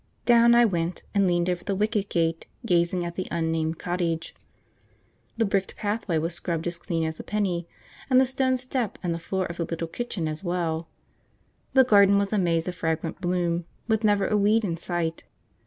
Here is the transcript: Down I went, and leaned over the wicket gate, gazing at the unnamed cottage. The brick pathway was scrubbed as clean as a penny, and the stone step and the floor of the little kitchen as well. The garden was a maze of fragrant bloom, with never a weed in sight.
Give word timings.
Down 0.25 0.55
I 0.55 0.65
went, 0.65 1.03
and 1.13 1.27
leaned 1.27 1.47
over 1.47 1.63
the 1.63 1.75
wicket 1.75 2.09
gate, 2.09 2.47
gazing 2.65 3.05
at 3.05 3.15
the 3.15 3.27
unnamed 3.29 3.77
cottage. 3.77 4.33
The 5.37 5.45
brick 5.45 5.75
pathway 5.77 6.17
was 6.17 6.33
scrubbed 6.33 6.65
as 6.65 6.79
clean 6.79 7.03
as 7.03 7.19
a 7.19 7.23
penny, 7.23 7.67
and 8.09 8.19
the 8.19 8.25
stone 8.25 8.57
step 8.57 8.97
and 9.03 9.13
the 9.13 9.19
floor 9.19 9.45
of 9.45 9.57
the 9.57 9.65
little 9.65 9.87
kitchen 9.87 10.27
as 10.27 10.43
well. 10.43 10.87
The 11.75 11.83
garden 11.83 12.17
was 12.17 12.33
a 12.33 12.39
maze 12.39 12.67
of 12.67 12.73
fragrant 12.73 13.21
bloom, 13.21 13.65
with 13.87 14.03
never 14.03 14.27
a 14.27 14.35
weed 14.35 14.65
in 14.65 14.75
sight. 14.75 15.25